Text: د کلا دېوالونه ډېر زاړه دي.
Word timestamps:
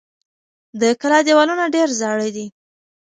د 0.81 0.83
کلا 1.01 1.19
دېوالونه 1.27 1.63
ډېر 1.75 1.89
زاړه 1.99 2.27
دي. 2.35 2.45